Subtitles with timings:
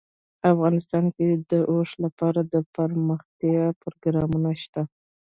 [0.53, 4.81] افغانستان کې د اوښ لپاره دپرمختیا پروګرامونه شته.